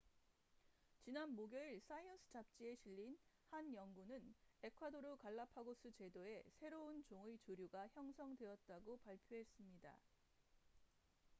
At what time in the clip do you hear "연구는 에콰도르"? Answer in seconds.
3.71-5.17